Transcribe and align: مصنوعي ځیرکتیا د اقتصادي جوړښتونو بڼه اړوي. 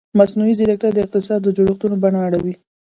مصنوعي 0.19 0.53
ځیرکتیا 0.57 0.89
د 0.93 0.97
اقتصادي 1.05 1.49
جوړښتونو 1.57 1.95
بڼه 2.03 2.19
اړوي. 2.27 2.53